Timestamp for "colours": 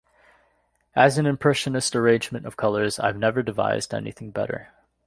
2.57-2.97